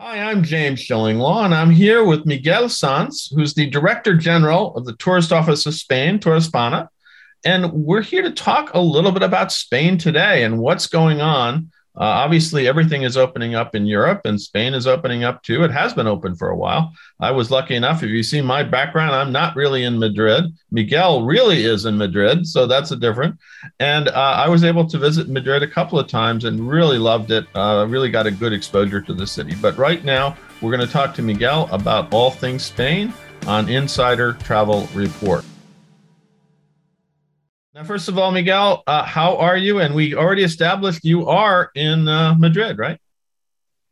[0.00, 4.86] Hi, I'm James Shillinglaw, and I'm here with Miguel Sanz, who's the Director General of
[4.86, 6.88] the Tourist Office of Spain, Turespana.
[7.44, 11.70] And we're here to talk a little bit about Spain today and what's going on
[11.96, 15.62] uh, obviously, everything is opening up in Europe, and Spain is opening up too.
[15.62, 16.92] It has been open for a while.
[17.20, 18.02] I was lucky enough.
[18.02, 20.44] If you see my background, I'm not really in Madrid.
[20.72, 23.38] Miguel really is in Madrid, so that's a different.
[23.78, 27.30] And uh, I was able to visit Madrid a couple of times and really loved
[27.30, 27.46] it.
[27.54, 29.54] Uh, really got a good exposure to the city.
[29.62, 33.14] But right now, we're going to talk to Miguel about all things Spain
[33.46, 35.44] on Insider Travel Report.
[37.74, 39.80] Now, first of all, Miguel, uh, how are you?
[39.80, 43.00] And we already established you are in uh, Madrid, right?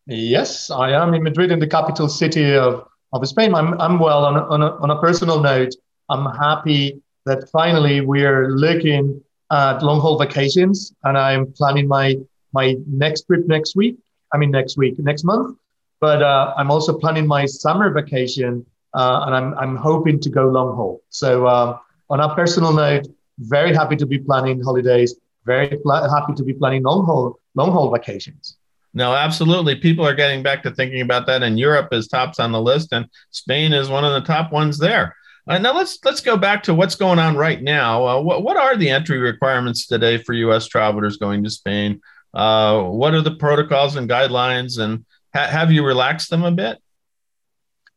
[0.06, 3.52] Yes, I am in Madrid, in the capital city of, of Spain.
[3.56, 4.24] I'm, I'm well.
[4.24, 5.74] On a, on, a, on a personal note,
[6.08, 12.16] I'm happy that finally we're looking at long haul vacations, and I'm planning my
[12.52, 13.96] my next trip next week.
[14.32, 15.58] I mean, next week, next month.
[16.00, 20.46] But uh, I'm also planning my summer vacation, uh, and I'm I'm hoping to go
[20.46, 21.02] long haul.
[21.10, 21.80] So um,
[22.10, 26.52] on a personal note, very happy to be planning holidays, very pl- happy to be
[26.52, 28.56] planning long haul long haul vacations.
[28.94, 29.76] No, absolutely.
[29.76, 32.92] People are getting back to thinking about that, and Europe is tops on the list,
[32.92, 35.16] and Spain is one of the top ones there.
[35.48, 38.06] Uh, now let's let's go back to what's going on right now.
[38.06, 40.66] Uh, what what are the entry requirements today for U.S.
[40.66, 42.00] travelers going to Spain?
[42.34, 46.78] Uh, what are the protocols and guidelines, and ha- have you relaxed them a bit?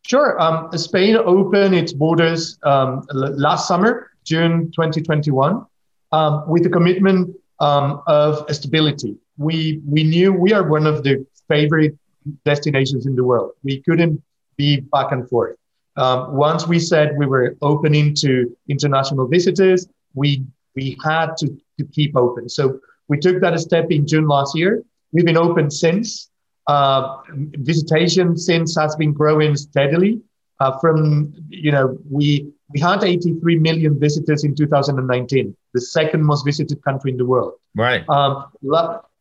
[0.07, 0.39] Sure.
[0.39, 5.65] Um, Spain opened its borders um, last summer June 2021,
[6.11, 9.15] um, with a commitment um, of stability.
[9.37, 11.97] We, we knew we are one of the favorite
[12.43, 13.51] destinations in the world.
[13.63, 14.21] We couldn't
[14.57, 15.55] be back and forth.
[15.97, 20.43] Um, once we said we were opening to international visitors, we,
[20.75, 21.47] we had to,
[21.79, 22.49] to keep open.
[22.49, 24.83] So we took that step in June last year.
[25.11, 26.29] We've been open since.
[26.67, 27.17] Uh,
[27.57, 30.19] visitation since has been growing steadily.
[30.61, 36.43] Uh, from you know we we had 83 million visitors in 2019, the second most
[36.45, 37.53] visited country in the world.
[37.75, 38.07] Right.
[38.09, 38.45] Um,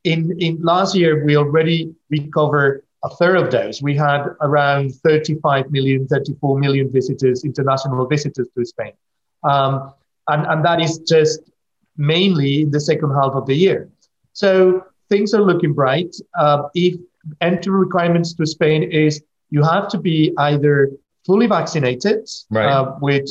[0.05, 3.83] in, in last year, we already recovered a third of those.
[3.83, 8.93] We had around 35 million, 34 million visitors, international visitors to Spain.
[9.43, 9.93] Um,
[10.29, 11.41] and, and that is just
[11.97, 13.91] mainly the second half of the year.
[14.33, 16.17] So things are looking bright.
[16.39, 16.99] Uh, if
[17.41, 20.91] entry requirements to Spain is you have to be either
[21.27, 22.67] fully vaccinated, right.
[22.67, 23.31] uh, which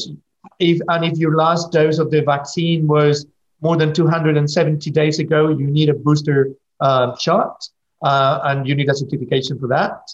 [0.60, 3.26] if and if your last dose of the vaccine was
[3.62, 7.68] more than 270 days ago, you need a booster uh, shot,
[8.04, 10.12] uh, and you need a certification for that.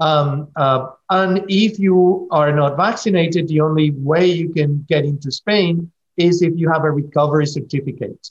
[0.00, 5.30] Um, uh, and if you are not vaccinated, the only way you can get into
[5.30, 8.30] Spain is if you have a recovery certificate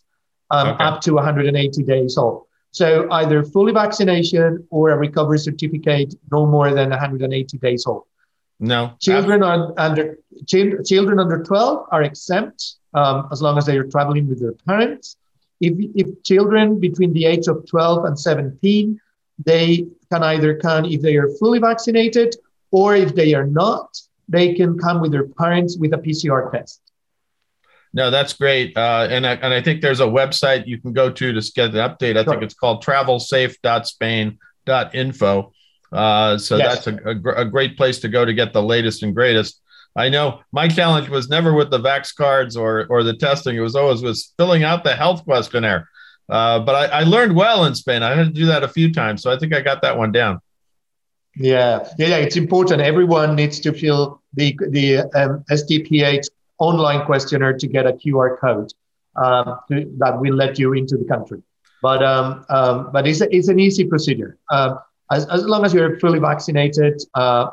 [0.52, 0.84] um, okay.
[0.84, 2.46] up to 180 days old.
[2.72, 8.04] So either fully vaccination or a recovery certificate no more than 180 days old.
[8.62, 8.94] No.
[9.02, 14.30] Children are under children under 12 are exempt um, as long as they are traveling
[14.30, 15.18] with their parents.
[15.60, 19.02] If, if children between the age of 12 and 17,
[19.44, 22.36] they can either come if they are fully vaccinated
[22.70, 24.00] or if they are not,
[24.30, 26.82] they can come with their parents with a PCR test.
[27.94, 28.78] No, that's great.
[28.78, 31.72] Uh, and, I, and I think there's a website you can go to to get
[31.72, 32.16] an update.
[32.16, 32.34] I sure.
[32.34, 35.54] think it's called travelsafe.spain.info.
[35.92, 36.86] Uh, so yes.
[36.86, 39.62] that's a, a, a, great place to go to get the latest and greatest.
[39.96, 43.58] I know my challenge was never with the Vax cards or or the testing.
[43.58, 45.90] It was always was filling out the health questionnaire.
[46.30, 48.04] Uh, but I, I, learned well in Spain.
[48.04, 50.14] I had to do that a few times, so I think I got that one
[50.14, 50.40] down.
[51.36, 52.16] Yeah, yeah, yeah.
[52.18, 52.82] It's important.
[52.82, 56.28] Everyone needs to fill the the um, SDPH
[56.58, 58.72] online questionnaire to get a QR code
[59.18, 61.42] um, to, that will let you into the country.
[61.82, 64.38] But um, um, but it's, a, it's an easy procedure.
[64.50, 64.76] Uh,
[65.12, 67.48] as, as long as you're fully vaccinated, uh,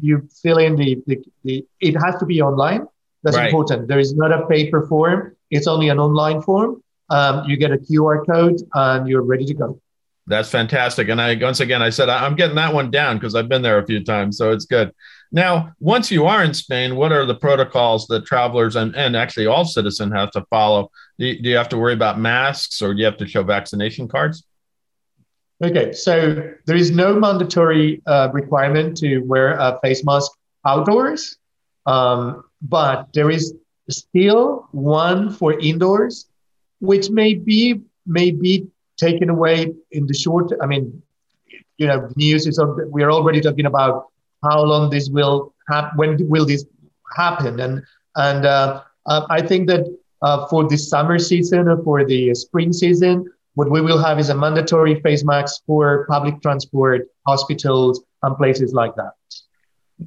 [0.00, 2.86] you fill in the, the, the, it has to be online.
[3.22, 3.46] That's right.
[3.46, 3.88] important.
[3.88, 5.36] There is not a paper form.
[5.50, 6.82] It's only an online form.
[7.10, 9.80] Um, you get a QR code and you're ready to go.
[10.28, 11.08] That's fantastic.
[11.08, 13.78] And I, once again, I said, I'm getting that one down because I've been there
[13.78, 14.38] a few times.
[14.38, 14.92] So it's good.
[15.32, 19.46] Now, once you are in Spain, what are the protocols that travelers and, and actually
[19.46, 20.90] all citizens have to follow?
[21.18, 23.42] Do you, do you have to worry about masks or do you have to show
[23.42, 24.44] vaccination cards?
[25.62, 30.32] Okay, so there is no mandatory uh, requirement to wear a face mask
[30.66, 31.36] outdoors,
[31.84, 33.54] um, but there is
[33.90, 36.30] still one for indoors,
[36.80, 40.50] which may be may be taken away in the short.
[40.62, 41.02] I mean,
[41.76, 42.58] you know, news is
[42.88, 44.06] we are already talking about
[44.42, 45.98] how long this will happen.
[45.98, 46.64] When will this
[47.16, 47.60] happen?
[47.60, 47.82] And
[48.16, 49.84] and uh, uh, I think that
[50.22, 54.28] uh, for the summer season or for the spring season, what we will have is
[54.28, 59.12] a mandatory face mask for public transport, hospitals, and places like that.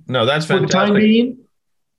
[0.08, 0.72] No, that's fantastic.
[0.72, 1.38] For the time being,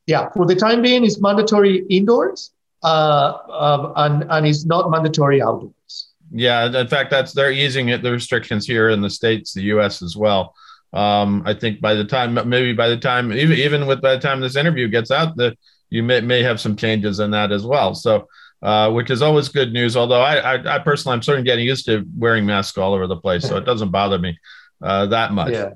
[0.06, 2.52] yeah, for the time being, it's mandatory indoors
[2.85, 6.11] uh, um, and, and it's not mandatory outdoors.
[6.31, 10.02] Yeah, in fact, that's they're easing it, the restrictions here in the states, the U.S.
[10.02, 10.55] as well.
[10.93, 14.20] Um, I think by the time, maybe by the time, even even with by the
[14.20, 15.56] time this interview gets out, that
[15.91, 17.94] you may may have some changes in that as well.
[17.94, 18.29] So,
[18.65, 19.95] uh, which is always good news.
[19.95, 23.07] Although I, I, I personally, I'm sort of getting used to wearing masks all over
[23.07, 24.39] the place, so it doesn't bother me
[24.83, 25.53] uh, that much.
[25.53, 25.75] Yeah.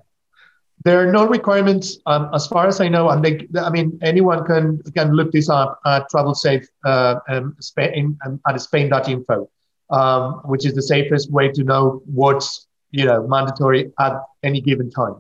[0.85, 4.45] There are no requirements, um, as far as I know, and they, I mean, anyone
[4.47, 9.51] can can look this up at Travel Safe uh, um, Spain, um, at Spain.info,
[9.91, 14.91] um, which is the safest way to know what's you know mandatory at any given
[14.91, 15.17] time.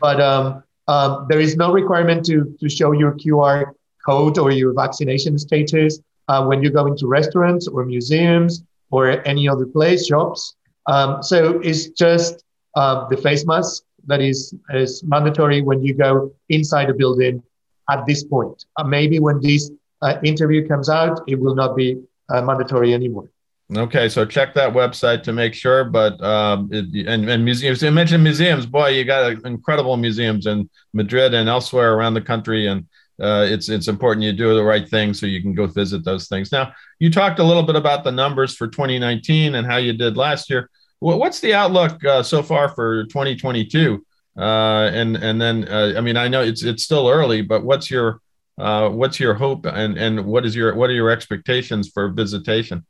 [0.00, 3.72] But um, um, there is no requirement to to show your QR
[4.04, 9.48] code or your vaccination status uh, when you go into restaurants or museums or any
[9.48, 10.56] other place, shops.
[10.86, 12.44] Um, so it's just
[12.74, 17.42] uh, the face mask that is, is mandatory when you go inside a building
[17.90, 18.64] at this point.
[18.76, 19.70] Uh, maybe when this
[20.02, 23.28] uh, interview comes out, it will not be uh, mandatory anymore.
[23.74, 25.82] Okay, so check that website to make sure.
[25.82, 28.64] But um, it, and, and museums, you mentioned museums.
[28.64, 32.86] Boy, you got incredible museums in Madrid and elsewhere around the country, and
[33.20, 36.28] uh, it's it's important you do the right thing so you can go visit those
[36.28, 36.52] things.
[36.52, 40.16] Now, you talked a little bit about the numbers for 2019 and how you did
[40.16, 40.70] last year.
[40.98, 44.04] What's the outlook uh, so far for 2022?
[44.38, 47.90] Uh, and and then uh, I mean I know it's it's still early, but what's
[47.90, 48.20] your
[48.58, 52.84] uh, what's your hope and and what is your what are your expectations for visitation?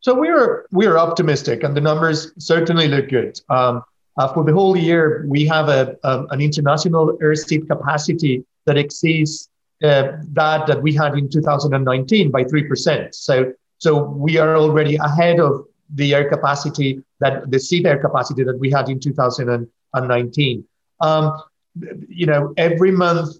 [0.00, 3.40] So we are we are optimistic, and the numbers certainly look good.
[3.48, 3.84] Um,
[4.18, 8.76] uh, for the whole year, we have a, um, an international air seat capacity that
[8.76, 9.48] exceeds
[9.82, 13.14] uh, that that we had in 2019 by three percent.
[13.14, 18.42] So so we are already ahead of the air capacity that the seat air capacity
[18.44, 20.64] that we had in 2019.
[21.00, 21.42] Um,
[22.08, 23.38] you know, every month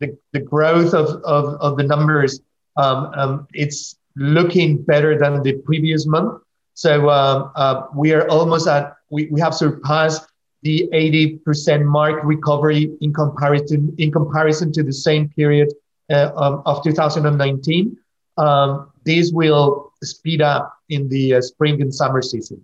[0.00, 2.40] the, the growth of, of, of the numbers
[2.76, 6.42] um, um, it's looking better than the previous month.
[6.74, 10.26] So um, uh, we are almost at we, we have surpassed
[10.62, 15.72] the 80% mark recovery in comparison in comparison to the same period
[16.10, 17.96] uh, um, of 2019.
[18.38, 22.62] Um, this will speed up in the uh, spring and summer season.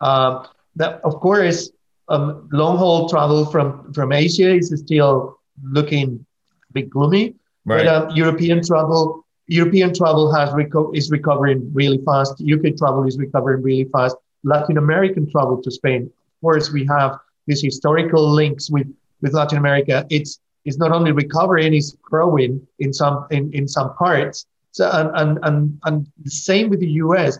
[0.00, 1.70] Um, that, of course,
[2.08, 6.24] um, long haul travel from, from Asia is still looking
[6.68, 7.34] a bit gloomy.
[7.64, 7.84] Right.
[7.84, 12.40] But um, European travel, European travel has reco- is recovering really fast.
[12.40, 14.16] UK travel is recovering really fast.
[14.42, 17.18] Latin American travel to Spain, of course, we have
[17.50, 18.88] these historical links with,
[19.20, 20.06] with Latin America.
[20.08, 24.46] It's it's not only recovering, it's growing in some in, in some parts.
[24.72, 27.38] So and, and and and the same with the US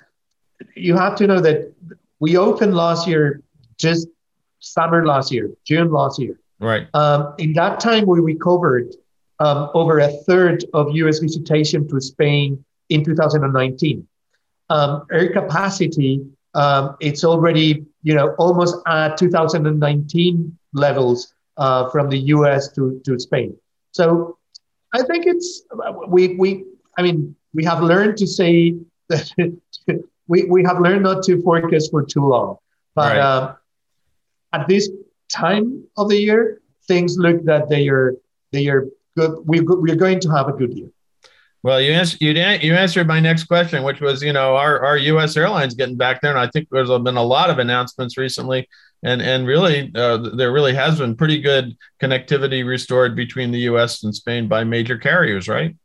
[0.74, 1.72] you have to know that
[2.18, 3.42] we opened last year,
[3.78, 4.08] just
[4.58, 6.38] summer last year, June last year.
[6.58, 6.86] Right.
[6.94, 8.94] Um, in that time, we recovered
[9.38, 14.06] um, over a third of US visitation to Spain in 2019.
[14.68, 16.24] Um, air capacity,
[16.54, 23.18] um, it's already you know almost at 2019 levels uh, from the US to, to
[23.18, 23.56] Spain.
[23.92, 24.38] So
[24.94, 25.62] I think it's
[26.08, 26.64] we we
[26.98, 28.74] I mean we have learned to say
[29.08, 29.30] that
[30.28, 32.56] we, we have learned not to focus for too long.
[32.94, 33.20] But right.
[33.20, 33.56] um,
[34.52, 34.88] at this
[35.28, 38.14] time of the year, things look that they are
[38.52, 38.86] they are
[39.16, 39.42] good.
[39.44, 40.90] We we're going to have a good year.
[41.62, 44.96] Well, you answered you, you answered my next question, which was you know our our
[44.96, 45.36] U.S.
[45.36, 48.68] airlines getting back there, and I think there's been a lot of announcements recently,
[49.02, 54.04] and and really uh, there really has been pretty good connectivity restored between the U.S.
[54.04, 55.76] and Spain by major carriers, right?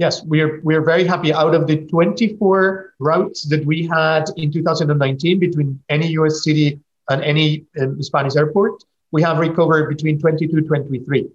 [0.00, 1.32] yes, we're we're very happy.
[1.32, 6.42] Out of the 24 routes that we had in 2019 between any U.S.
[6.42, 8.82] city and any um, Spanish airport,
[9.12, 11.28] we have recovered between 22 23.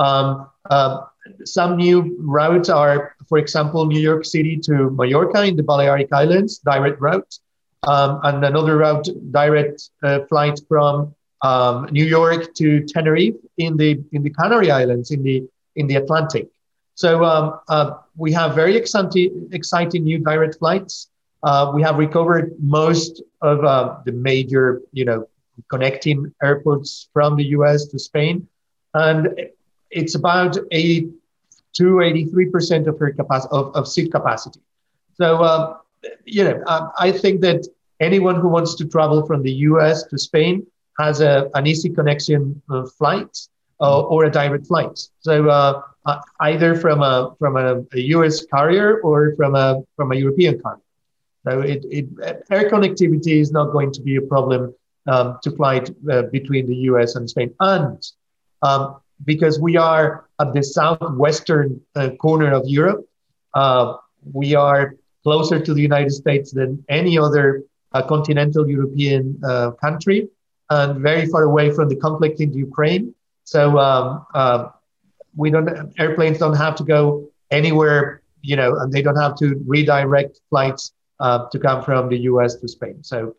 [0.00, 1.02] Um, uh,
[1.44, 6.58] some new routes are, for example, New York City to Mallorca in the Balearic Islands,
[6.58, 7.38] direct route,
[7.86, 14.02] um, and another route, direct uh, flight from um, New York to Tenerife in the
[14.12, 16.48] in the Canary Islands in the in the Atlantic.
[16.94, 21.08] So um, uh, we have very exciting, exciting new direct flights.
[21.44, 25.28] Uh, we have recovered most of uh, the major, you know,
[25.70, 28.48] connecting airports from the US to Spain.
[28.94, 29.28] And
[29.90, 30.56] it's about
[31.78, 34.60] 82, 83% of, her capacity, of, of seat capacity.
[35.14, 35.76] So, uh,
[36.24, 37.66] you know, um, I think that
[38.00, 40.66] anyone who wants to travel from the US to Spain
[40.98, 42.60] has a, an easy connection
[42.96, 43.36] flight
[43.80, 44.98] uh, or a direct flight.
[45.20, 48.44] So uh, uh, either from a from a, a, U.S.
[48.46, 50.82] carrier or from a from a European carrier.
[51.44, 52.06] So it, it
[52.50, 54.74] air connectivity is not going to be a problem
[55.06, 57.54] um, to fly uh, between the US and Spain.
[57.60, 58.02] And
[58.62, 63.08] um, because we are at the southwestern uh, corner of Europe,
[63.54, 63.94] uh,
[64.32, 70.28] we are closer to the United States than any other uh, continental European uh, country
[70.70, 73.14] and very far away from the conflict in Ukraine.
[73.44, 74.68] So um, uh,
[75.36, 75.68] we don't
[75.98, 80.92] airplanes don't have to go anywhere, you know, and they don't have to redirect flights
[81.20, 82.56] uh, to come from the U.S.
[82.56, 83.02] to Spain.
[83.02, 83.34] So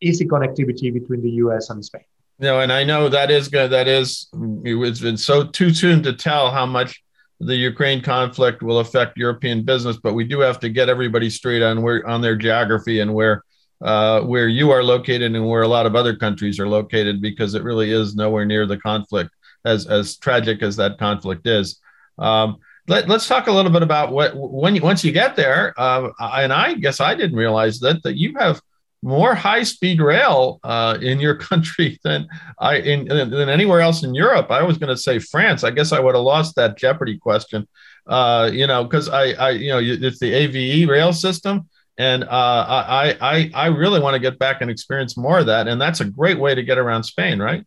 [0.00, 1.70] easy connectivity between the U.S.
[1.70, 2.04] and Spain.
[2.38, 3.70] No, and I know that is good.
[3.70, 4.28] That is,
[4.64, 7.02] it's been so too soon to tell how much
[7.40, 11.62] the Ukraine conflict will affect European business, but we do have to get everybody straight
[11.62, 13.42] on where on their geography and where
[13.82, 17.54] uh, where you are located and where a lot of other countries are located, because
[17.54, 19.30] it really is nowhere near the conflict
[19.64, 21.78] as as tragic as that conflict is.
[22.18, 22.56] Um,
[22.88, 26.08] let, us talk a little bit about what when you, once you get there, uh,
[26.18, 28.62] and I guess I didn't realize that that you have
[29.06, 32.26] more high speed rail uh, in your country than
[32.58, 34.50] I in, than anywhere else in Europe.
[34.50, 35.62] I was going to say France.
[35.62, 37.68] I guess I would have lost that Jeopardy question.
[38.06, 42.28] Uh, you know, because I, I, you know, it's the AVE rail system, and uh,
[42.30, 45.66] I, I, I really want to get back and experience more of that.
[45.66, 47.64] And that's a great way to get around Spain, right?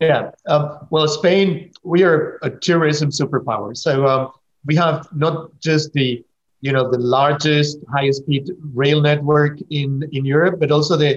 [0.00, 0.30] Yeah.
[0.46, 3.76] Um, well, Spain, we are a tourism superpower.
[3.76, 4.32] So um,
[4.64, 6.24] we have not just the
[6.66, 8.44] you know the largest highest speed
[8.82, 11.12] rail network in in Europe, but also the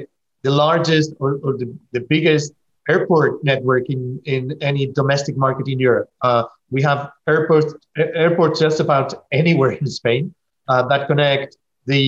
[0.45, 2.53] the largest or, or the, the biggest
[2.87, 6.09] airport network in, in any domestic market in Europe.
[6.21, 10.23] Uh, we have airports airports just about anywhere in Spain
[10.71, 12.03] uh, that connect the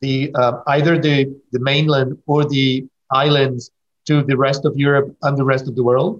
[0.00, 1.16] the uh, either the
[1.54, 3.70] the mainland or the islands
[4.08, 6.14] to the rest of Europe and the rest of the world.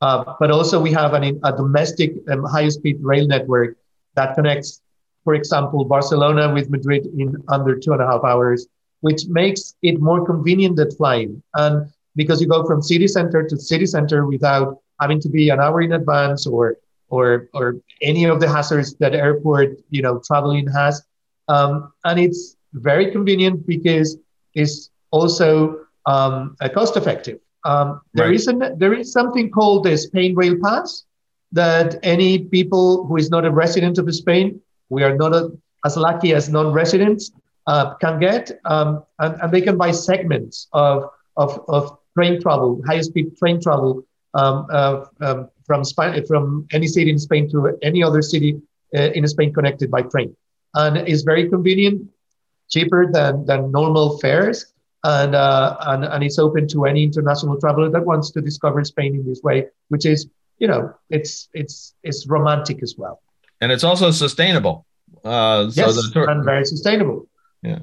[0.00, 3.70] Uh, but also we have an, a domestic um, high speed rail network
[4.16, 4.82] that connects
[5.24, 8.66] for example, Barcelona with Madrid in under two and a half hours,
[9.00, 11.42] which makes it more convenient than flying.
[11.54, 15.60] And because you go from city center to city center without having to be an
[15.60, 16.76] hour in advance or
[17.08, 21.02] or or any of the hazards that airport you know traveling has,
[21.48, 24.16] um, and it's very convenient because
[24.54, 27.38] it's also um, cost effective.
[27.64, 28.34] Um, there right.
[28.34, 31.04] is an, there is something called the Spain Rail Pass
[31.52, 34.60] that any people who is not a resident of Spain
[34.92, 35.32] we are not
[35.86, 37.32] as lucky as non-residents
[37.66, 42.80] uh, can get, um, and, and, they can buy segments of, of, of train travel,
[42.86, 48.02] high-speed train travel um, uh, um, from Spain, from any city in Spain to any
[48.02, 48.60] other city
[48.94, 50.36] uh, in Spain connected by train,
[50.74, 52.10] and it's very convenient,
[52.68, 54.72] cheaper than than normal fares,
[55.04, 59.14] and uh, and and it's open to any international traveler that wants to discover Spain
[59.14, 63.20] in this way, which is you know it's it's it's romantic as well
[63.62, 64.84] and it's also sustainable.
[65.24, 67.28] Uh, yes, so the, and very sustainable.
[67.62, 67.78] Yeah.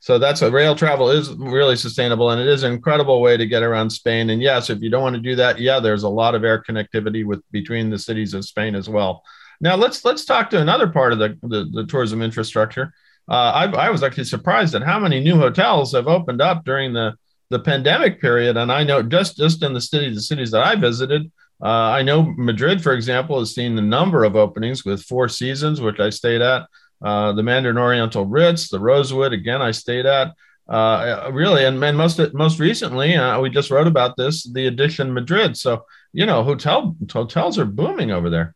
[0.00, 3.46] So that's what rail travel is really sustainable, and it is an incredible way to
[3.46, 4.28] get around Spain.
[4.28, 6.62] And yes, if you don't want to do that, yeah, there's a lot of air
[6.62, 9.24] connectivity with between the cities of Spain as well.
[9.62, 12.92] Now let's let's talk to another part of the the, the tourism infrastructure.
[13.26, 16.92] Uh, I, I was actually surprised at how many new hotels have opened up during
[16.92, 17.14] the
[17.48, 20.74] the pandemic period, and I know just just in the cities the cities that I
[20.74, 25.28] visited, uh, I know Madrid, for example, has seen the number of openings with Four
[25.28, 26.66] Seasons, which I stayed at,
[27.02, 30.34] uh, the Mandarin Oriental Ritz, the Rosewood, again, I stayed at.
[30.66, 35.12] Uh, really, and, and most most recently, uh, we just wrote about this, the Edition
[35.12, 35.58] Madrid.
[35.58, 35.84] So,
[36.14, 38.54] you know, hotel hotels are booming over there.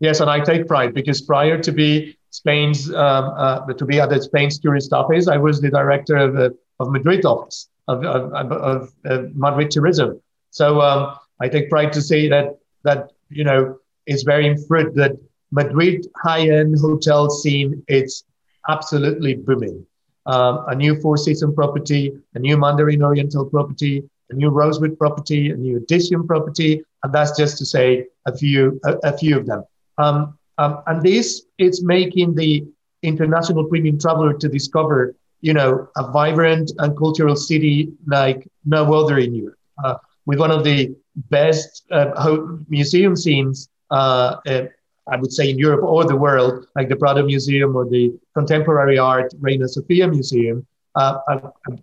[0.00, 4.08] Yes, and I take pride because prior to be Spain's um, uh, to be at
[4.08, 8.32] the Spain's tourist office, I was the director of the of Madrid office of, of,
[8.32, 10.20] of, of Madrid tourism.
[10.50, 15.12] So um, I take pride to say that that you know it's very fruit that
[15.50, 18.24] Madrid high-end hotel scene it's
[18.68, 19.86] absolutely booming.
[20.26, 25.50] Um, a new Four Season property, a new Mandarin Oriental property, a new Rosewood property,
[25.50, 29.46] a new Edition property, and that's just to say a few a, a few of
[29.46, 29.64] them.
[29.98, 32.64] Um, um, and this is making the
[33.02, 39.18] international premium traveler to discover, you know, a vibrant and cultural city like no other
[39.18, 39.58] in Europe.
[39.84, 42.36] Uh, with one of the best uh,
[42.68, 44.64] museum scenes, uh, uh,
[45.06, 48.98] I would say, in Europe or the world, like the Prado Museum or the Contemporary
[48.98, 51.18] Art Reina Sofia Museum, uh,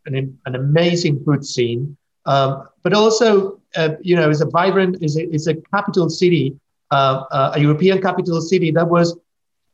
[0.06, 1.96] an, an, amazing food scene.
[2.26, 6.58] Um, but also, uh, you know, it's a vibrant, is a, it's a capital city,
[6.92, 9.18] uh, a European capital city that was,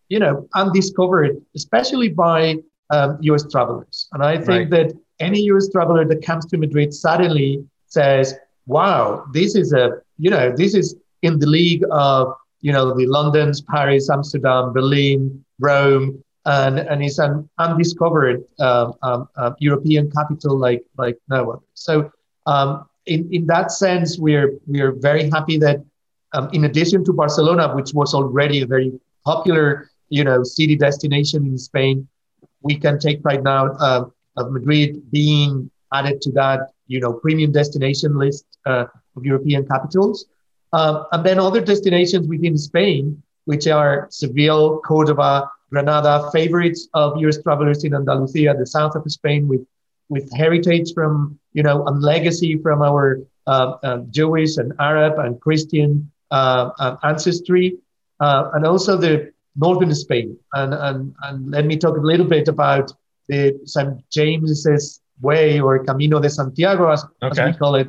[0.09, 2.57] you know, undiscovered, especially by
[2.89, 4.07] um, US travelers.
[4.13, 4.69] And I think right.
[4.71, 8.35] that any US traveler that comes to Madrid suddenly says,
[8.67, 13.07] wow, this is a, you know, this is in the league of, you know, the
[13.07, 20.57] Londons, Paris, Amsterdam, Berlin, Rome, and, and it's an undiscovered um, um, uh, European capital
[20.57, 21.61] like like no other.
[21.73, 22.11] So
[22.45, 25.83] um, in, in that sense, we're we're very happy that
[26.33, 31.45] um, in addition to Barcelona, which was already a very popular you know city destination
[31.45, 32.07] in Spain,
[32.61, 34.05] we can take pride now uh,
[34.37, 40.25] of Madrid being added to that you know premium destination list uh, of European capitals,
[40.73, 47.41] uh, and then other destinations within Spain, which are Seville, Cordoba, Granada, favorites of US
[47.41, 49.65] travelers in Andalusia, the south of Spain, with
[50.09, 55.39] with heritage from you know and legacy from our uh, uh, Jewish and Arab and
[55.39, 57.77] Christian ancestry,
[58.19, 60.37] uh, and also the northern Spain.
[60.53, 62.91] And, and and let me talk a little bit about
[63.27, 64.01] the St.
[64.09, 67.41] James's Way or Camino de Santiago, as, okay.
[67.41, 67.87] as we call it.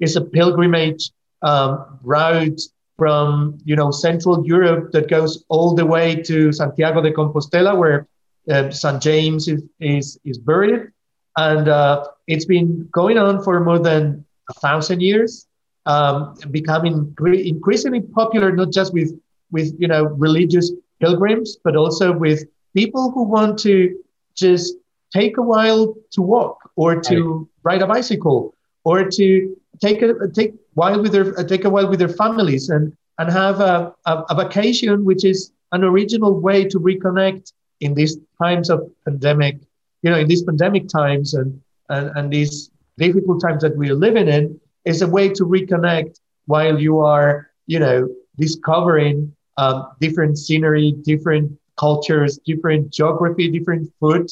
[0.00, 1.10] It's a pilgrimage
[1.42, 2.60] um, route
[2.96, 8.06] from you know Central Europe that goes all the way to Santiago de Compostela, where
[8.50, 9.02] uh, St.
[9.02, 10.88] James is, is, is buried.
[11.36, 15.46] And uh, it's been going on for more than a thousand years,
[15.86, 19.18] um, becoming increasingly popular, not just with,
[19.50, 22.44] with you know religious pilgrims, but also with
[22.74, 24.02] people who want to
[24.34, 24.74] just
[25.12, 27.72] take a while to walk or to right.
[27.74, 28.54] ride a bicycle
[28.84, 32.96] or to take a take while with their take a while with their families and
[33.18, 38.16] and have a, a, a vacation which is an original way to reconnect in these
[38.40, 39.56] times of pandemic
[40.02, 44.28] you know in these pandemic times and and, and these difficult times that we're living
[44.28, 44.44] in
[44.84, 51.50] is a way to reconnect while you are you know discovering um, different scenery different
[51.76, 54.26] cultures different geography different food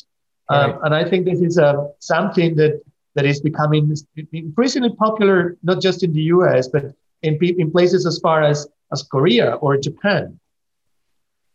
[0.48, 2.80] um, and i think this is uh, something that
[3.16, 3.96] that is becoming
[4.32, 9.02] increasingly popular, not just in the US, but in, in places as far as, as
[9.02, 10.38] Korea or Japan.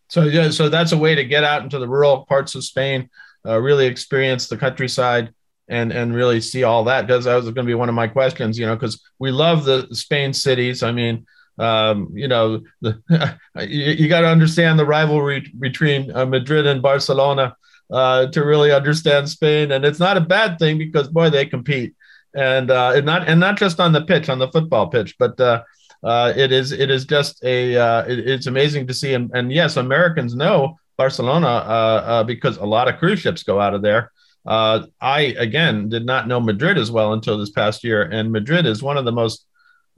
[0.10, 3.10] So, yeah, so that's a way to get out into the rural parts of Spain,
[3.46, 5.34] uh, really experience the countryside
[5.68, 7.06] and, and really see all that.
[7.06, 9.64] Because that was going to be one of my questions, you know, because we love
[9.64, 10.82] the Spain cities.
[10.82, 11.28] I mean,
[11.60, 13.00] um, you know, the,
[13.60, 17.56] you, you got to understand the rivalry between uh, Madrid and Barcelona
[17.92, 21.94] uh, to really understand Spain, and it's not a bad thing because boy, they compete,
[22.36, 25.40] and uh, and not and not just on the pitch, on the football pitch, but
[25.40, 25.64] uh,
[26.04, 29.52] uh, it is it is just a uh, it, it's amazing to see, and, and
[29.52, 33.82] yes, Americans know Barcelona uh, uh, because a lot of cruise ships go out of
[33.82, 34.12] there.
[34.46, 38.66] Uh, I again did not know Madrid as well until this past year, and Madrid
[38.66, 39.46] is one of the most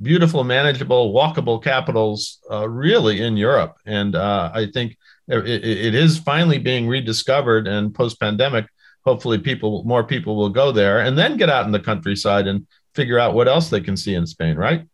[0.04, 6.20] beautiful, manageable, walkable capitals uh, really in Europe, and uh, I think it, it is
[6.20, 8.66] finally being rediscovered and post pandemic
[9.06, 12.66] hopefully people more people will go there and then get out in the countryside and
[12.96, 14.88] figure out what else they can see in spain right?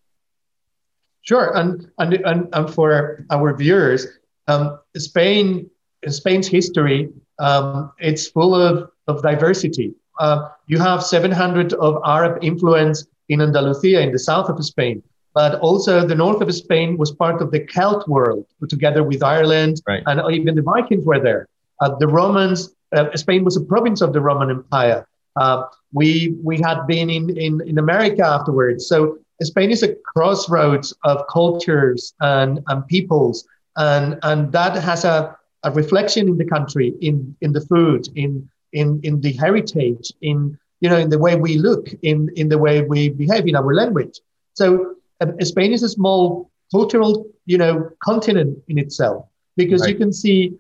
[1.22, 1.56] Sure.
[1.56, 4.08] And and, and, and for our viewers
[4.48, 5.70] um, spain
[6.08, 9.94] spain's history um, it's full of, of diversity.
[10.20, 15.02] Uh, you have 700 of arab influence in andalusia in the south of spain
[15.34, 19.82] but also the north of Spain was part of the Celt world, together with Ireland,
[19.88, 20.04] right.
[20.06, 21.48] and even the Vikings were there.
[21.82, 25.08] Uh, the Romans, uh, Spain was a province of the Roman Empire.
[25.36, 25.64] Uh,
[25.94, 28.88] we we had been in, in, in America afterwards.
[28.88, 35.38] So Spain is a crossroads of cultures and, and peoples, and, and that has a,
[35.64, 40.58] a reflection in the country, in, in the food, in, in, in the heritage, in
[40.82, 43.74] you know, in the way we look, in, in the way we behave, in our
[43.74, 44.20] language.
[44.54, 44.96] So
[45.42, 49.26] Spain is a small cultural, you know, continent in itself
[49.58, 49.92] because right.
[49.92, 50.54] you can see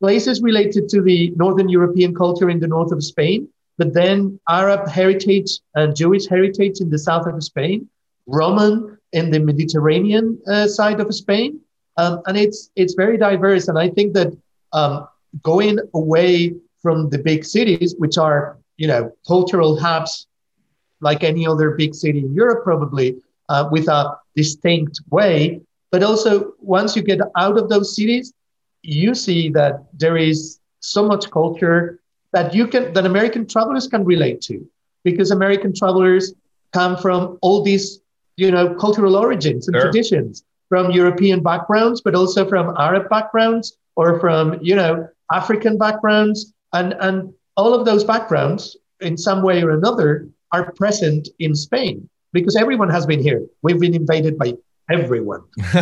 [0.00, 4.88] places related to the Northern European culture in the north of Spain, but then Arab
[4.88, 7.88] heritage and Jewish heritage in the south of Spain,
[8.26, 11.60] Roman in the Mediterranean uh, side of Spain,
[11.98, 13.68] um, and it's it's very diverse.
[13.68, 14.36] And I think that
[14.72, 15.06] um,
[15.42, 20.26] going away from the big cities, which are you know cultural hubs
[21.02, 23.16] like any other big city in Europe, probably
[23.48, 25.60] uh, with a distinct way.
[25.90, 28.32] But also, once you get out of those cities,
[28.82, 32.00] you see that there is so much culture
[32.32, 34.66] that you can that American travelers can relate to,
[35.04, 36.32] because American travelers
[36.72, 38.00] come from all these
[38.36, 39.82] you know cultural origins and sure.
[39.82, 46.54] traditions from European backgrounds, but also from Arab backgrounds or from you know African backgrounds,
[46.72, 52.08] and and all of those backgrounds in some way or another are present in Spain
[52.32, 53.46] because everyone has been here.
[53.62, 54.54] We've been invaded by
[54.90, 55.42] everyone.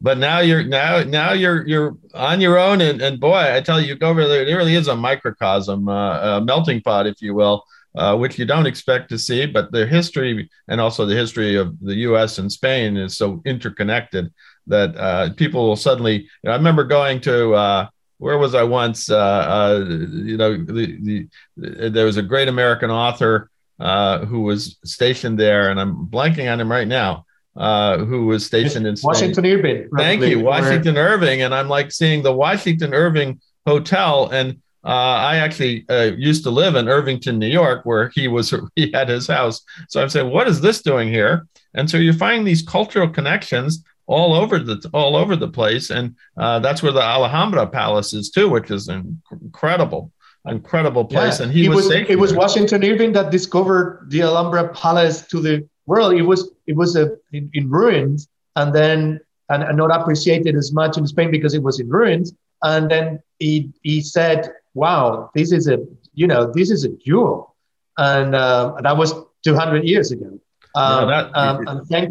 [0.00, 3.80] but now you're now now you're you're on your own, and, and boy, I tell
[3.80, 4.46] you, you go over there.
[4.46, 7.64] It really is a microcosm, uh, a melting pot, if you will.
[7.96, 11.76] Uh, which you don't expect to see, but the history and also the history of
[11.80, 12.38] the U.S.
[12.38, 14.32] and Spain is so interconnected
[14.68, 16.18] that uh, people will suddenly.
[16.18, 17.88] You know, I remember going to uh,
[18.20, 19.10] where was I once?
[19.10, 24.78] Uh, uh, you know, the, the, there was a great American author uh, who was
[24.84, 27.24] stationed there, and I'm blanking on him right now.
[27.56, 29.08] Uh, who was stationed in Spain.
[29.08, 29.88] Washington Irving?
[29.96, 35.36] Thank you, Washington Irving, and I'm like seeing the Washington Irving Hotel, and uh, I
[35.38, 39.26] actually uh, used to live in Irvington, New York, where he was he had his
[39.26, 39.62] house.
[39.88, 41.48] So I'm saying, what is this doing here?
[41.74, 46.16] And so you're finding these cultural connections all over the all over the place, and
[46.36, 50.12] uh, that's where the Alhambra Palace is too, which is incredible,
[50.46, 51.38] incredible place.
[51.38, 51.44] Yeah.
[51.44, 55.40] And he it was, was it was Washington Irving that discovered the Alhambra Palace to
[55.40, 56.14] the world.
[56.14, 60.72] It was it was a, in, in ruins, and then and, and not appreciated as
[60.72, 62.32] much in Spain because it was in ruins.
[62.62, 65.78] And then he he said, "Wow, this is a
[66.14, 67.54] you know this is a jewel,"
[67.96, 70.40] and uh, that was 200 years ago.
[70.74, 72.10] Um, that, um, and, thank,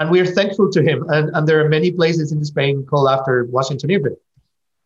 [0.00, 1.04] and we're thankful to him.
[1.08, 4.16] And, and there are many places in Spain called after Washington Irving.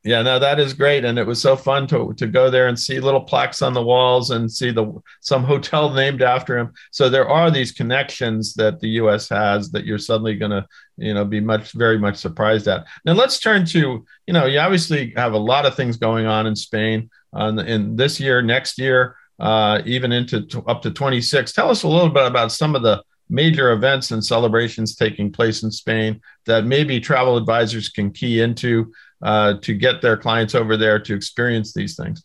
[0.04, 2.78] Yeah, no, that is great, and it was so fun to to go there and
[2.78, 6.72] see little plaques on the walls and see the some hotel named after him.
[6.92, 9.28] So there are these connections that the U.S.
[9.28, 10.66] has that you're suddenly going to,
[10.96, 12.86] you know, be much very much surprised at.
[13.04, 16.46] Now let's turn to, you know, you obviously have a lot of things going on
[16.46, 21.52] in Spain, uh, in this year, next year, uh, even into up to 26.
[21.52, 25.62] Tell us a little bit about some of the major events and celebrations taking place
[25.62, 30.76] in Spain that maybe travel advisors can key into uh, to get their clients over
[30.76, 32.24] there to experience these things?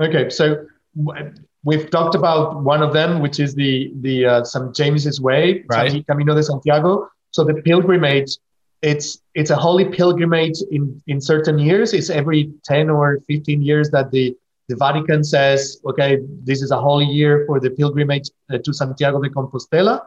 [0.00, 0.66] Okay, so
[1.64, 4.74] we've talked about one of them, which is the the uh, St.
[4.74, 6.06] James's Way, right.
[6.06, 7.08] Camino de Santiago.
[7.30, 8.36] So the pilgrimage,
[8.82, 11.92] it's it's a holy pilgrimage in in certain years.
[11.92, 14.36] It's every ten or fifteen years that the
[14.68, 19.20] the Vatican says, okay, this is a holy year for the pilgrimage uh, to Santiago
[19.20, 20.00] de Compostela.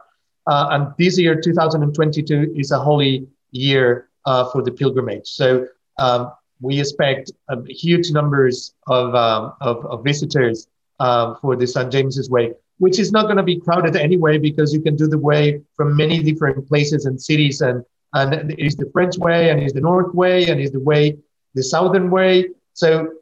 [0.46, 5.28] Uh, and this year, 2022, is a holy year uh, for the pilgrimage.
[5.28, 5.66] So
[5.98, 10.68] um, we expect uh, huge numbers of, um, of, of, visitors
[10.98, 11.92] uh, for the St.
[11.92, 15.18] James's Way, which is not going to be crowded anyway because you can do the
[15.18, 17.60] way from many different places and cities.
[17.60, 21.16] And, and it's the French way, and it's the North way, and it's the way,
[21.54, 22.48] the Southern way.
[22.72, 23.17] So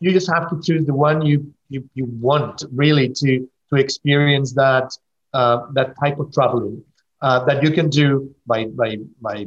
[0.00, 4.52] you just have to choose the one you, you, you want really to, to experience
[4.54, 4.96] that,
[5.32, 6.82] uh, that type of traveling.
[7.20, 9.46] Uh, that you can do by, by, by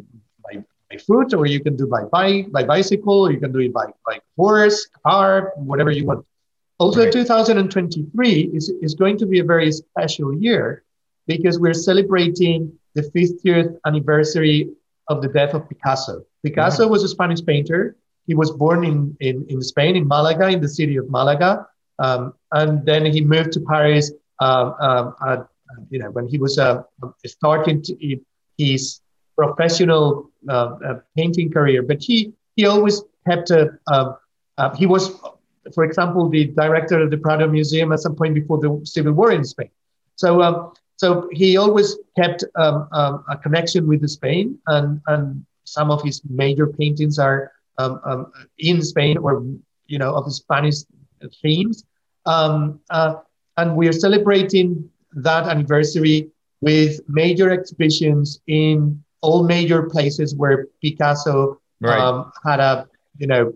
[0.96, 3.74] by foot, or you can do by bike, by bicycle, or you can do it
[3.74, 6.26] by, by horse, car, whatever you want.
[6.78, 7.12] Also, right.
[7.12, 10.84] 2023 is, is going to be a very special year
[11.26, 14.70] because we're celebrating the 50th anniversary
[15.08, 16.24] of the death of Picasso.
[16.44, 16.92] Picasso right.
[16.92, 17.96] was a Spanish painter.
[18.28, 21.68] He was born in, in, in Spain, in Malaga, in the city of Malaga.
[22.00, 25.06] Um, and then he moved to Paris, uh,
[25.90, 26.84] you know, when he was uh,
[27.26, 28.20] starting to,
[28.58, 29.02] his
[29.36, 33.78] professional uh, uh, painting career, but he he always kept a.
[34.78, 35.20] He was,
[35.74, 39.32] for example, the director of the Prado Museum at some point before the Civil War
[39.32, 39.70] in Spain.
[40.16, 46.22] So um, so he always kept a connection with Spain, and and some of his
[46.30, 49.44] major paintings are um, um, in Spain or
[49.88, 50.76] you know of Spanish
[51.42, 51.86] themes.
[52.26, 53.16] Um, uh,
[53.58, 56.30] and we are celebrating that anniversary
[56.62, 62.00] with major exhibitions in all major places where Picasso right.
[62.00, 63.54] um, had a, you know,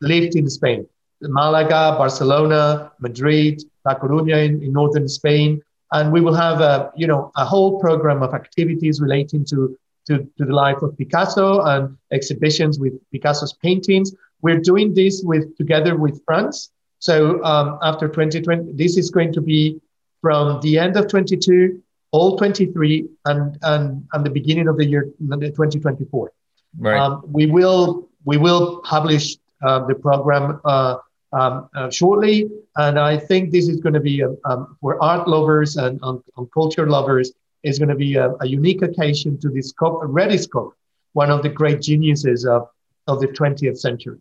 [0.00, 0.86] lived in Spain.
[1.22, 5.62] Malaga, Barcelona, Madrid, La Coruña in, in, northern Spain.
[5.92, 10.18] And we will have a, you know, a whole program of activities relating to, to,
[10.38, 14.14] to the life of Picasso and exhibitions with Picasso's paintings.
[14.40, 16.70] We're doing this with together with France.
[16.98, 19.80] So um, after 2020, this is going to be
[20.20, 25.04] from the end of 22 all 23 and, and, and the beginning of the year
[25.18, 26.32] 2024.
[26.78, 26.98] Right.
[26.98, 30.96] Um, we will we will publish uh, the program uh,
[31.32, 35.26] um, uh, shortly, and I think this is going to be a, um, for art
[35.26, 36.22] lovers and um,
[36.54, 40.70] culture lovers is going to be a, a, unique occasion to discover rediscover
[41.12, 42.68] one of the great geniuses of,
[43.06, 44.18] of the 20th century.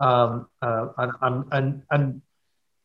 [0.00, 2.22] Um, uh, and, and, and, and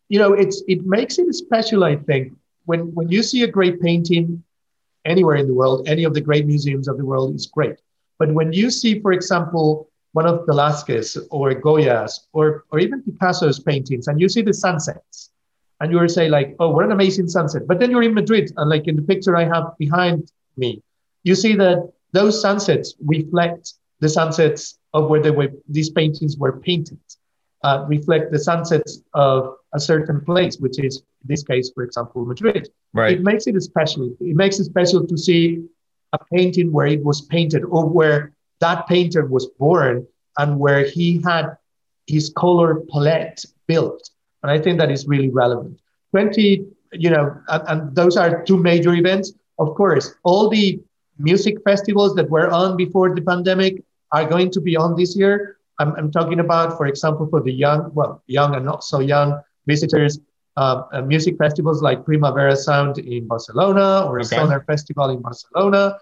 [0.07, 1.83] you know it's it makes it special.
[1.83, 2.33] I think
[2.65, 4.43] when when you see a great painting
[5.05, 7.77] anywhere in the world, any of the great museums of the world is great.
[8.19, 13.59] But when you see, for example, one of Velázquez or Goya's or, or even Picasso's
[13.59, 15.31] paintings, and you see the sunsets,
[15.79, 17.67] and you will say like, oh, what an amazing sunset.
[17.67, 20.81] But then you're in Madrid, and like in the picture I have behind me,
[21.23, 26.59] you see that those sunsets reflect the sunsets of where they were, these paintings were
[26.59, 26.99] painted,
[27.63, 32.69] uh, reflect the sunsets of a certain place, which is this case, for example, Madrid.
[32.93, 33.17] Right.
[33.17, 34.05] It makes it special.
[34.19, 35.65] It makes it special to see
[36.13, 41.21] a painting where it was painted or where that painter was born and where he
[41.23, 41.57] had
[42.07, 44.09] his color palette built.
[44.43, 45.79] And I think that is really relevant.
[46.11, 49.33] 20, you know, and, and those are two major events.
[49.59, 50.79] Of course, all the
[51.17, 55.57] music festivals that were on before the pandemic are going to be on this year.
[55.77, 59.41] I'm, I'm talking about, for example, for the young, well, young and not so young
[59.67, 60.19] visitors,
[60.57, 64.35] uh, uh, music festivals like Primavera Sound in Barcelona or okay.
[64.35, 65.97] Sonar Festival in Barcelona.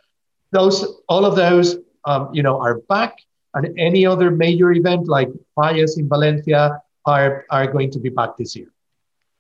[0.52, 3.18] Those, all of those, um, you know, are back,
[3.54, 8.38] and any other major event like Falles in Valencia are are going to be back
[8.38, 8.68] this year.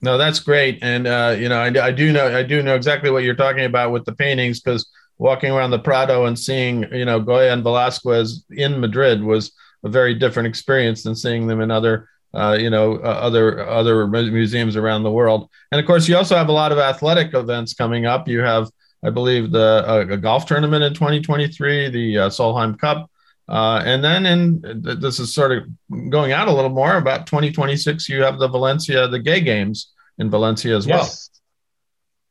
[0.01, 3.11] No, that's great, and uh, you know, I, I do know I do know exactly
[3.11, 7.05] what you're talking about with the paintings because walking around the Prado and seeing you
[7.05, 9.51] know Goya and Velasquez in Madrid was
[9.83, 14.07] a very different experience than seeing them in other uh, you know uh, other other
[14.07, 15.49] museums around the world.
[15.71, 18.27] And of course, you also have a lot of athletic events coming up.
[18.27, 18.69] You have,
[19.03, 23.09] I believe, the uh, a golf tournament in 2023, the uh, Solheim Cup.
[23.49, 25.63] Uh, and then in this is sort of
[26.09, 30.29] going out a little more about 2026 you have the valencia the gay games in
[30.29, 30.97] valencia as yes.
[30.97, 31.37] well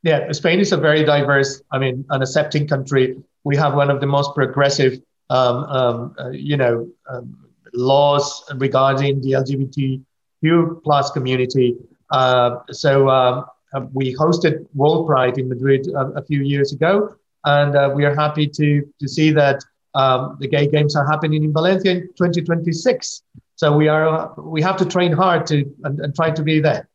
[0.06, 3.16] yeah, Spain is a very diverse, I mean, an accepting country.
[3.42, 5.00] We have one of the most progressive,
[5.30, 7.36] um, um, uh, you know, um,
[7.74, 11.74] laws regarding the LGBTQ plus community.
[12.12, 17.16] Uh, so um, uh, we hosted World Pride in Madrid a, a few years ago,
[17.44, 19.64] and uh, we are happy to to see that
[19.96, 23.22] um, the gay games are happening in Valencia in 2026.
[23.56, 26.88] So we are we have to train hard to and, and try to be there.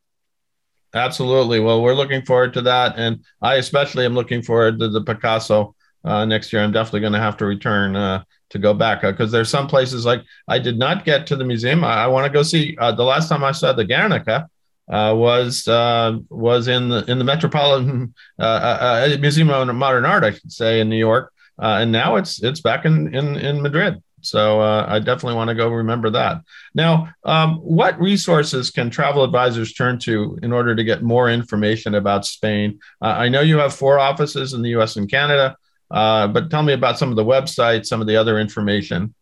[0.94, 1.60] Absolutely.
[1.60, 5.76] Well, we're looking forward to that, and I especially am looking forward to the Picasso
[6.04, 6.62] uh, next year.
[6.62, 9.68] I'm definitely going to have to return uh, to go back because uh, there's some
[9.68, 11.84] places like I did not get to the museum.
[11.84, 12.78] I, I want to go see.
[12.80, 14.48] Uh, the last time I saw the Guernica
[14.92, 18.14] uh, was uh, was in the in the Metropolitan
[19.20, 21.31] Museum of Modern Art, I should say, in New York,
[21.62, 24.02] and now it's it's back in in in Madrid.
[24.22, 26.42] So uh, I definitely want to go remember that.
[26.76, 31.96] Now, um, what resources can travel advisors turn to in order to get more information
[31.96, 32.80] about Spain?
[33.02, 35.58] Uh, I know you have four offices in the US and Canada,
[35.90, 39.14] uh, but tell me about some of the websites, some of the other information.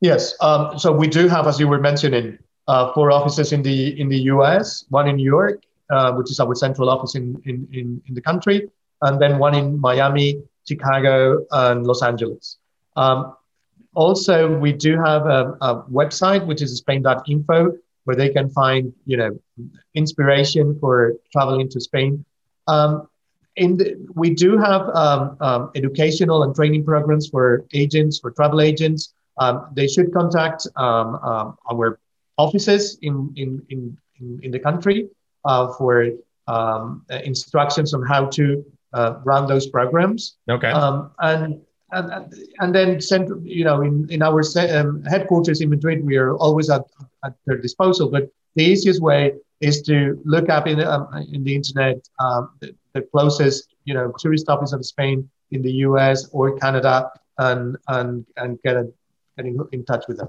[0.00, 0.34] Yes.
[0.40, 4.08] Um, so we do have, as you were mentioning, uh, four offices in the in
[4.08, 7.66] the US, one in New York, uh, which is our central office in, in,
[8.06, 8.68] in the country,
[9.02, 12.58] and then one in Miami, Chicago, and Los Angeles.
[12.96, 13.34] Um,
[13.94, 17.72] also, we do have a, a website, which is spain.info,
[18.04, 19.38] where they can find, you know,
[19.94, 22.24] inspiration for traveling to Spain.
[22.66, 23.08] Um,
[23.56, 29.14] the, we do have um, um, educational and training programs for agents, for travel agents.
[29.38, 31.98] Um, they should contact um, um, our
[32.36, 33.98] offices in, in, in,
[34.42, 35.08] in, the country
[35.44, 36.08] uh, for
[37.24, 40.36] instructions on how to uh, run those programs.
[40.48, 40.70] Okay.
[41.20, 44.42] and and, and then send, you know, in, in our
[44.76, 46.82] um, headquarters in Madrid, we are always at,
[47.24, 48.10] at their disposal.
[48.10, 52.74] But the easiest way is to look up in, um, in the internet um, the,
[52.92, 58.26] the, closest, you know, tourist office of Spain in the US or Canada and, and,
[58.36, 58.84] and get, a,
[59.36, 60.28] get in, in touch with them.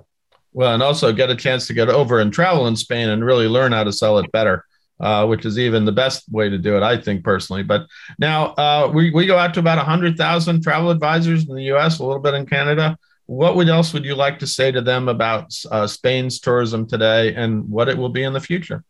[0.54, 3.48] Well, and also get a chance to get over and travel in Spain and really
[3.48, 4.66] learn how to sell it better
[5.00, 7.64] uh, which is even the best way to do it, I think personally.
[7.64, 12.00] But now uh, we, we go out to about 100,000 travel advisors in the US,
[12.00, 12.98] a little bit in Canada.
[13.26, 17.36] What would else would you like to say to them about uh, Spain's tourism today
[17.36, 18.84] and what it will be in the future?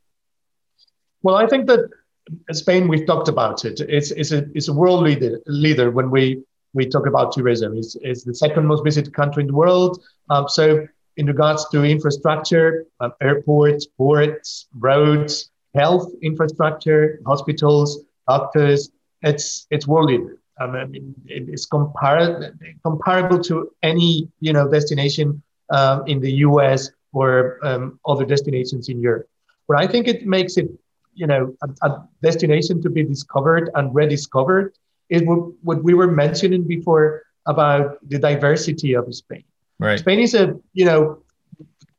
[1.22, 1.89] Well, I think that
[2.54, 3.82] Spain, we've talked about it.
[3.82, 6.41] It's, it's, a, it's a world leader, leader when we,
[6.74, 7.78] we talk about tourism.
[7.78, 10.02] It's, it's the second most visited country in the world.
[10.30, 18.92] Um, so in regards to infrastructure, um, airports, ports, roads, health infrastructure, hospitals, doctors.
[19.22, 20.38] It's it's world leader.
[20.60, 22.52] I mean, it's compar-
[22.84, 26.90] comparable to any you know destination um, in the U.S.
[27.14, 29.28] or um, other destinations in Europe.
[29.68, 30.70] But I think it makes it
[31.14, 34.76] you know a, a destination to be discovered and rediscovered
[35.10, 39.44] is what, what we were mentioning before about the diversity of Spain.
[39.80, 40.00] Right.
[40.00, 41.24] Spain is a you know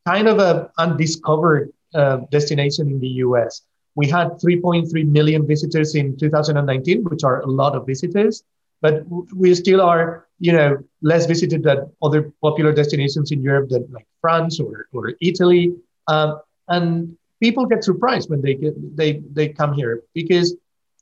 [0.07, 3.62] kind of a undiscovered uh, destination in the US.
[3.94, 8.44] We had 3.3 million visitors in 2019, which are a lot of visitors,
[8.81, 13.90] but we still are, you know, less visited than other popular destinations in Europe, that
[13.90, 15.74] like France or, or Italy.
[16.07, 20.55] Um, and people get surprised when they get they they come here because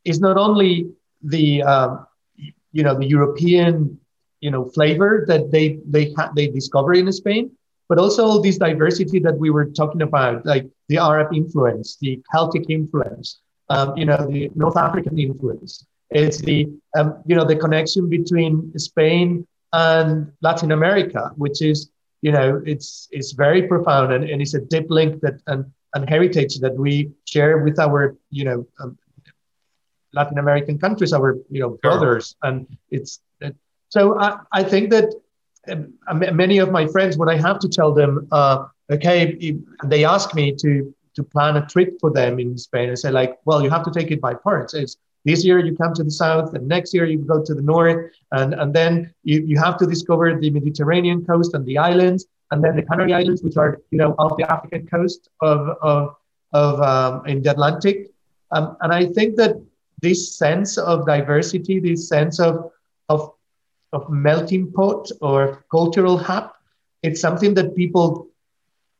[0.05, 0.90] it's not only
[1.22, 2.07] the um,
[2.72, 3.98] you know the European
[4.40, 7.51] you know flavor that they they ha- they discover in Spain,
[7.88, 12.20] but also all this diversity that we were talking about, like the Arab influence, the
[12.33, 15.87] Celtic influence, um, you know, the North African influence.
[16.11, 21.90] It's the, um, you know, the connection between Spain and Latin America, which is,
[22.22, 26.09] you know, it's it's very profound and, and it's a deep link that and, and
[26.09, 28.98] heritage that we share with our, you know, um,
[30.12, 33.55] Latin American countries, our you know brothers, and it's it,
[33.88, 35.14] so I, I think that
[36.33, 40.55] many of my friends, when I have to tell them, uh, okay, they ask me
[40.57, 43.85] to to plan a trip for them in Spain, I say like, well, you have
[43.85, 44.73] to take it by parts.
[44.73, 47.62] It's this year you come to the south, and next year you go to the
[47.62, 52.27] north, and and then you, you have to discover the Mediterranean coast and the islands,
[52.51, 56.16] and then the Canary Islands, which are you know off the African coast of of
[56.53, 58.11] of um, in the Atlantic.
[58.51, 59.57] Um, and I think that
[60.01, 62.71] this sense of diversity, this sense of,
[63.09, 63.33] of,
[63.92, 66.53] of melting pot or cultural hub,
[67.03, 68.29] it's something that people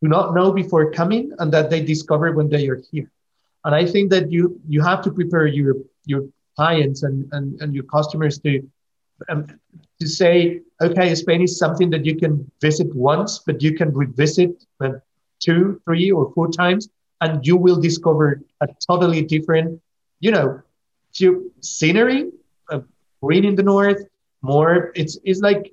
[0.03, 3.11] do not know before coming and that they discover when they are here.
[3.64, 5.74] And I think that you, you have to prepare your,
[6.07, 8.66] your clients and, and, and your customers to,
[9.29, 9.46] um,
[10.01, 14.64] to say, okay, Spain is something that you can visit once, but you can revisit
[15.40, 16.88] two, three, or four times,
[17.20, 19.81] and you will discover a totally different,
[20.20, 20.62] you know,
[21.61, 22.31] scenery,
[22.70, 22.81] uh,
[23.22, 24.01] green in the north,
[24.42, 24.92] more.
[24.94, 25.72] It's it's like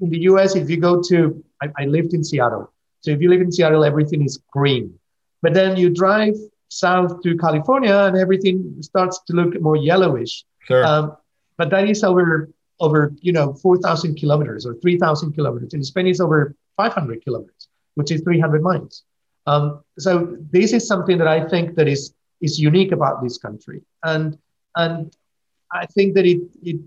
[0.00, 0.56] in the U.S.
[0.56, 3.84] If you go to, I, I lived in Seattle, so if you live in Seattle,
[3.84, 4.98] everything is green.
[5.42, 6.34] But then you drive
[6.68, 10.44] south to California, and everything starts to look more yellowish.
[10.66, 10.84] Sure.
[10.84, 11.16] Um,
[11.56, 15.72] but that is over over you know 4,000 kilometers or 3,000 kilometers.
[15.72, 19.04] In Spain, it's over 500 kilometers, which is 300 miles.
[19.46, 23.82] Um, so this is something that I think that is is unique about this country,
[24.02, 24.36] and
[24.74, 25.16] and
[25.72, 26.80] I think that it, it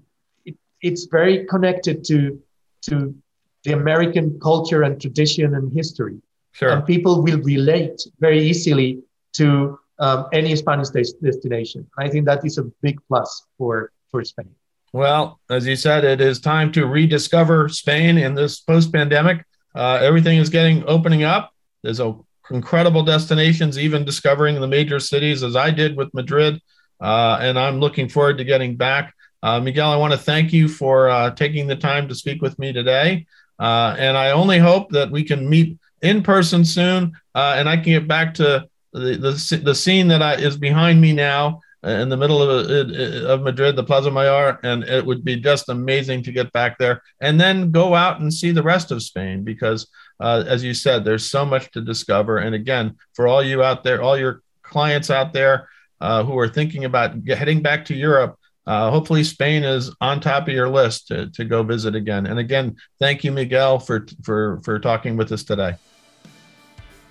[0.81, 2.41] it's very connected to
[2.83, 3.15] to
[3.63, 6.21] the American culture and tradition and history.
[6.51, 6.71] Sure.
[6.71, 9.01] And people will relate very easily
[9.33, 11.85] to um, any Spanish destination.
[11.97, 14.49] I think that is a big plus for, for Spain.
[14.93, 19.45] Well, as you said, it is time to rediscover Spain in this post pandemic.
[19.75, 21.51] Uh, everything is getting opening up.
[21.83, 22.17] There's a,
[22.49, 26.61] incredible destinations, even discovering the major cities, as I did with Madrid
[26.99, 29.13] uh, and I'm looking forward to getting back.
[29.41, 32.57] Uh, Miguel, I want to thank you for uh, taking the time to speak with
[32.59, 33.25] me today.
[33.57, 37.75] Uh, and I only hope that we can meet in person soon uh, and I
[37.75, 42.09] can get back to the, the, the scene that I, is behind me now in
[42.09, 46.31] the middle of, of Madrid, the Plaza Mayor, and it would be just amazing to
[46.31, 49.87] get back there and then go out and see the rest of Spain because,
[50.19, 52.39] uh, as you said, there's so much to discover.
[52.39, 55.69] And again, for all you out there, all your clients out there,
[56.01, 58.38] uh, who are thinking about heading back to Europe,
[58.69, 62.27] uh, hopefully Spain is on top of your list to, to go visit again.
[62.27, 65.73] And again, thank you, Miguel, for, for, for talking with us today.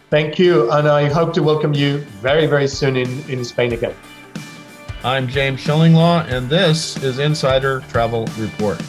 [0.09, 0.71] Thank you.
[0.71, 3.97] And I hope to welcome you very, very soon in, in Spain again.
[5.03, 8.81] I'm James Shillinglaw, and this is Insider Travel Report.